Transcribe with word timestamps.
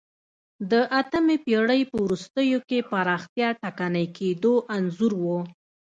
د 0.71 0.73
اتمې 0.99 1.35
پېړۍ 1.45 1.81
په 1.89 1.97
وروستیو 2.05 2.59
کې 2.69 2.87
پراختیا 2.91 3.49
ټکنۍ 3.61 4.07
کېدو 4.17 4.53
انځور 4.75 5.13
و 5.21 5.25